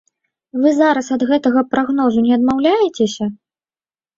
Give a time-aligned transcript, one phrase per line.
[0.61, 3.25] Вы зараз ад гэтага прагнозу не адмаўляецеся?